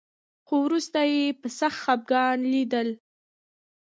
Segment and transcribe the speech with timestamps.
[0.47, 2.89] خو وروسته یې په سخت خپګان لیدل